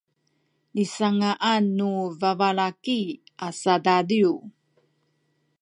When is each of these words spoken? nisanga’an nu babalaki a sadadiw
nisanga’an 0.73 1.63
nu 1.77 1.91
babalaki 2.19 2.99
a 3.45 3.47
sadadiw 3.61 4.33